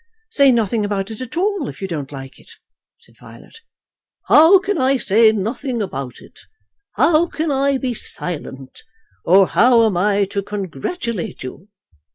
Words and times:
"Say 0.31 0.51
nothing 0.51 0.83
about 0.83 1.11
it 1.11 1.21
at 1.21 1.37
all, 1.37 1.69
if 1.69 1.79
you 1.79 1.87
don't 1.87 2.11
like 2.11 2.39
it," 2.39 2.49
said 2.97 3.13
Violet. 3.19 3.59
"How 4.29 4.57
can 4.57 4.79
I 4.79 4.97
say 4.97 5.31
nothing 5.31 5.79
about 5.79 6.21
it? 6.21 6.39
How 6.95 7.27
can 7.27 7.51
I 7.51 7.77
be 7.77 7.93
silent? 7.93 8.81
Or 9.25 9.45
how 9.45 9.85
am 9.85 9.95
I 9.97 10.25
to 10.25 10.41
congratulate 10.41 11.43
you?" 11.43 11.69